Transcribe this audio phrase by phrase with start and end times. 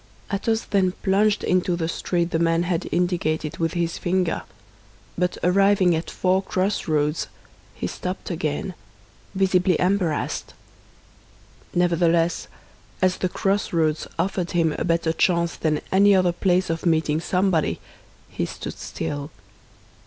[0.33, 4.41] Athos then plunged into the street the man had indicated with his finger;
[5.15, 7.27] but arriving at four crossroads,
[7.75, 8.73] he stopped again,
[9.35, 10.55] visibly embarrassed.
[11.75, 12.47] Nevertheless,
[12.99, 17.79] as the crossroads offered him a better chance than any other place of meeting somebody,
[18.27, 19.29] he stood still.